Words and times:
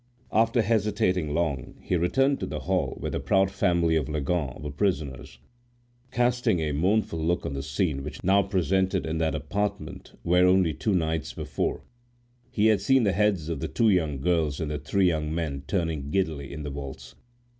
After 0.31 0.63
hesitating 0.63 1.31
long, 1.31 1.75
he 1.79 1.95
returned 1.95 2.39
to 2.39 2.47
the 2.47 2.61
hall 2.61 2.95
where 2.97 3.11
the 3.11 3.19
proud 3.19 3.51
family 3.51 3.95
of 3.95 4.09
Leganes 4.09 4.59
were 4.63 4.71
prisoners, 4.71 5.37
casting 6.09 6.59
a 6.59 6.71
mournful 6.71 7.19
look 7.23 7.45
on 7.45 7.53
the 7.53 7.61
scene 7.61 8.03
now 8.23 8.41
presented 8.41 9.05
in 9.05 9.19
that 9.19 9.35
apartment 9.35 10.13
where, 10.23 10.47
only 10.47 10.73
two 10.73 10.95
nights 10.95 11.33
before, 11.33 11.83
he 12.49 12.65
had 12.65 12.81
seen 12.81 13.03
the 13.03 13.11
heads 13.11 13.47
of 13.47 13.59
the 13.59 13.67
two 13.67 13.89
young 13.89 14.19
girls 14.19 14.59
and 14.59 14.71
the 14.71 14.79
three 14.79 15.05
young 15.05 15.31
men 15.35 15.61
turning 15.67 16.09
giddily 16.09 16.51
in 16.51 16.63
the 16.63 16.71
waltz. 16.71 17.13